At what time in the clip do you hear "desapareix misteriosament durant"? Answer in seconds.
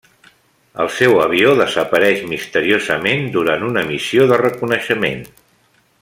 1.59-3.67